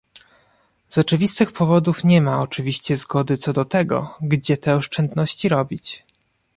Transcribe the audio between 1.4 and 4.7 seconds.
powodów nie ma oczywiście zgody co do tego, gdzie